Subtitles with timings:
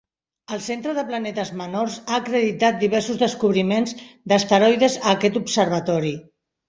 [0.55, 3.95] El Centre de Planetes Menors ha acreditat diversos descobriments
[4.33, 6.15] d'asteroides a aquest Observatori.